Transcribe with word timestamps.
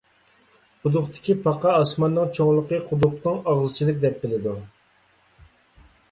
قۇدۇقتىكى 0.83 1.33
پاقا، 1.41 1.73
ئاسماننىڭ 1.81 2.31
چوڭلۇقى 2.37 2.79
قۇدۇقنىڭ 2.93 3.37
ئاغزىچىلىك 3.51 3.99
دەپ 4.05 4.17
بىلىدۇ. 4.23 4.55